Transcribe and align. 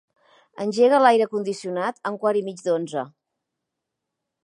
Engega 0.63 1.01
l'aire 1.03 1.27
condicionat 1.35 2.01
a 2.01 2.13
un 2.17 2.19
quart 2.25 2.43
i 2.43 2.45
mig 2.51 2.67
d'onze. 2.71 3.05